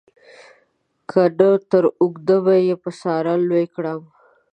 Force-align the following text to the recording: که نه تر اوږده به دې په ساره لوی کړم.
که 1.09 1.21
نه 1.37 1.49
تر 1.69 1.83
اوږده 2.01 2.37
به 2.45 2.55
دې 2.65 2.75
په 2.81 2.89
ساره 3.01 3.33
لوی 3.47 3.65
کړم. 3.75 4.01